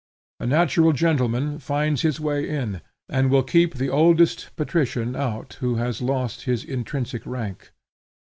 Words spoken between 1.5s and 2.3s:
finds his